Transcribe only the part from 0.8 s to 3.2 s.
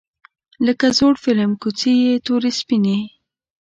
زوړ فیلم کوڅې یې تورې سپینې